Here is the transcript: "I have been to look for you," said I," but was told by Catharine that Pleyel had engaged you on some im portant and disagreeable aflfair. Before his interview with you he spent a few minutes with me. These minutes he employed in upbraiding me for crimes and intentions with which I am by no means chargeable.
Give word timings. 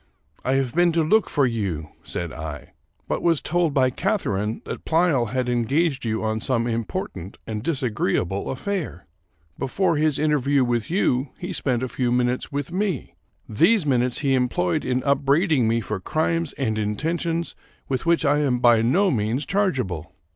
"I 0.43 0.53
have 0.53 0.73
been 0.73 0.91
to 0.93 1.03
look 1.03 1.29
for 1.29 1.45
you," 1.45 1.89
said 2.01 2.33
I," 2.33 2.73
but 3.07 3.21
was 3.21 3.39
told 3.39 3.71
by 3.75 3.91
Catharine 3.91 4.63
that 4.65 4.83
Pleyel 4.83 5.27
had 5.27 5.47
engaged 5.47 6.05
you 6.05 6.23
on 6.23 6.41
some 6.41 6.65
im 6.65 6.85
portant 6.85 7.37
and 7.45 7.61
disagreeable 7.61 8.45
aflfair. 8.45 9.01
Before 9.59 9.97
his 9.97 10.17
interview 10.17 10.63
with 10.63 10.89
you 10.89 11.29
he 11.37 11.53
spent 11.53 11.83
a 11.83 11.87
few 11.87 12.11
minutes 12.11 12.51
with 12.51 12.71
me. 12.71 13.13
These 13.47 13.85
minutes 13.85 14.21
he 14.21 14.33
employed 14.33 14.85
in 14.85 15.03
upbraiding 15.03 15.67
me 15.67 15.81
for 15.81 15.99
crimes 15.99 16.53
and 16.53 16.79
intentions 16.79 17.53
with 17.87 18.07
which 18.07 18.25
I 18.25 18.39
am 18.39 18.57
by 18.57 18.81
no 18.81 19.11
means 19.11 19.45
chargeable. 19.45 20.13